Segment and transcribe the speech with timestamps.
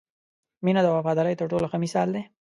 [0.65, 2.23] •مینه د وفادارۍ تر ټولو ښه مثال دی.